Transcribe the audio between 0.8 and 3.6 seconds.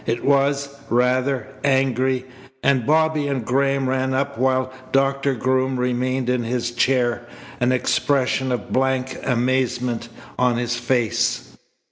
rather, angry. And Bobby and